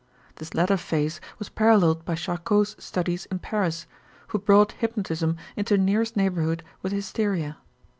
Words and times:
This 0.37 0.55
latter 0.55 0.77
phase 0.77 1.21
was 1.37 1.49
paralleled 1.49 2.03
by 2.05 2.15
Charcot's 2.15 2.75
studies 2.83 3.27
in 3.27 3.37
Paris, 3.37 3.85
who 4.29 4.39
brought 4.39 4.71
hypnotism 4.71 5.37
into 5.55 5.77
nearest 5.77 6.17
neighborhood 6.17 6.63
with 6.81 6.91
hysteria. 6.91 7.57